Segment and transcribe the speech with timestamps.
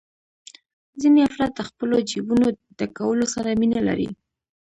[1.01, 2.47] ځینې افراد د خپلو جېبونو
[2.79, 4.09] ډکولو سره مینه لري